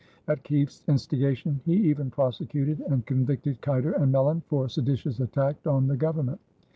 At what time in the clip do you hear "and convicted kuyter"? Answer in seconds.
2.79-3.91